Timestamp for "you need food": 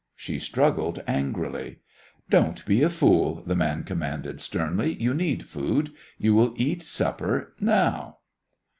4.99-5.91